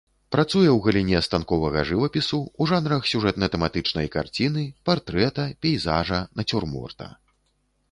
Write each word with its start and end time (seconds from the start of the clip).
Працуе 0.35 0.67
ў 0.67 0.77
галіне 0.85 1.19
станковага 1.27 1.83
жывапісу, 1.89 2.39
у 2.65 2.67
жанрах 2.71 3.01
сюжэтна-тэматычнай 3.11 4.07
карціны, 4.17 4.63
партрэта, 4.91 5.47
пейзажа, 5.67 6.19
нацюрморта. 6.41 7.07